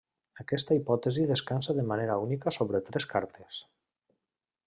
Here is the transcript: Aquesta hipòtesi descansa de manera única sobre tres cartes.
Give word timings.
Aquesta 0.43 0.77
hipòtesi 0.77 1.25
descansa 1.31 1.75
de 1.81 1.85
manera 1.91 2.17
única 2.25 2.55
sobre 2.59 2.83
tres 2.87 3.09
cartes. 3.15 3.63